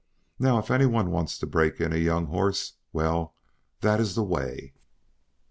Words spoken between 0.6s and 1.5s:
any one wants to